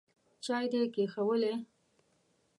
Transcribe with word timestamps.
چای 0.43 0.65
دي 0.71 0.79
کښېښوولې؟ 0.93 1.53